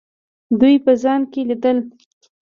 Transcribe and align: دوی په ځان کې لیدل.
دوی 0.59 0.75
په 0.85 0.91
ځان 1.03 1.21
کې 1.31 1.41
لیدل. 1.49 1.77